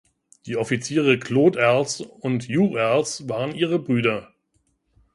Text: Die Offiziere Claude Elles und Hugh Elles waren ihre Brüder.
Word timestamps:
Die 0.47 0.57
Offiziere 0.57 1.19
Claude 1.19 1.59
Elles 1.59 2.01
und 2.01 2.45
Hugh 2.45 2.75
Elles 2.75 3.29
waren 3.29 3.53
ihre 3.53 3.77
Brüder. 3.77 4.33